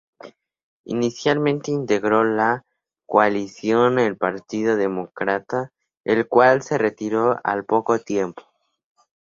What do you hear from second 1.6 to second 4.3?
integró la coalición el